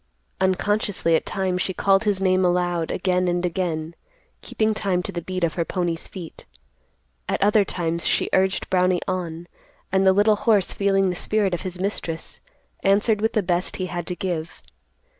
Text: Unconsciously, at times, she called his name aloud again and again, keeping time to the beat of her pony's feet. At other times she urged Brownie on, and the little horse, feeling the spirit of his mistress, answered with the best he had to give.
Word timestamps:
Unconsciously, 0.39 1.13
at 1.15 1.27
times, 1.27 1.61
she 1.61 1.75
called 1.75 2.05
his 2.05 2.19
name 2.19 2.43
aloud 2.43 2.89
again 2.89 3.27
and 3.27 3.45
again, 3.45 3.93
keeping 4.41 4.73
time 4.73 5.03
to 5.03 5.11
the 5.11 5.21
beat 5.21 5.43
of 5.43 5.53
her 5.53 5.63
pony's 5.63 6.07
feet. 6.07 6.43
At 7.29 7.39
other 7.39 7.63
times 7.63 8.07
she 8.07 8.27
urged 8.33 8.67
Brownie 8.71 9.03
on, 9.07 9.45
and 9.91 10.03
the 10.03 10.11
little 10.11 10.37
horse, 10.37 10.73
feeling 10.73 11.11
the 11.11 11.15
spirit 11.15 11.53
of 11.53 11.61
his 11.61 11.79
mistress, 11.79 12.39
answered 12.83 13.21
with 13.21 13.33
the 13.33 13.43
best 13.43 13.75
he 13.75 13.85
had 13.85 14.07
to 14.07 14.15
give. 14.15 14.63